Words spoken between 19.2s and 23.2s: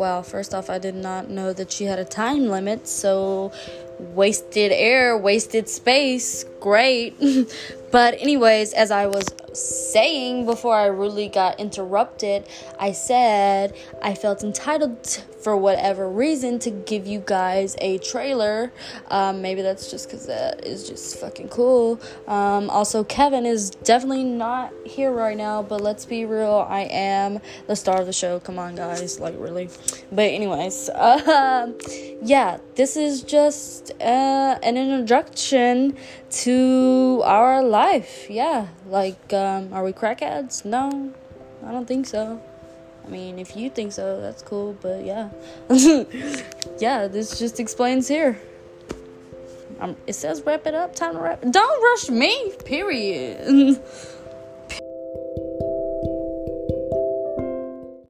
maybe that's just because that is just fucking cool. Um, also,